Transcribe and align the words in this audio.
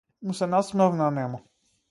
Му 0.29 0.35
се 0.39 0.47
насмевна 0.53 1.11
нему. 1.19 1.45